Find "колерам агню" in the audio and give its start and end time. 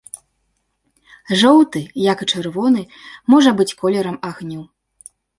3.83-4.57